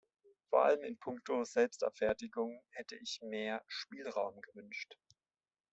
[0.49, 4.97] Vor allem in puncto Selbstabfertigung hätte ich mehr Spielraum gewünscht.